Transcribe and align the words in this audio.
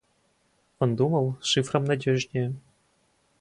Он 0.79 0.95
думал, 0.95 1.37
шифром 1.43 1.85
надежнее. 1.85 2.55